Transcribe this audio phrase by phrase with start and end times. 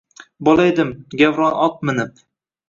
[0.47, 2.25] Bola edim, gavron ot minib